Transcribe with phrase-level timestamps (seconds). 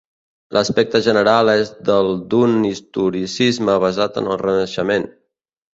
[0.57, 5.11] L'aspecte general és del d'un historicisme basat en el Renaixement.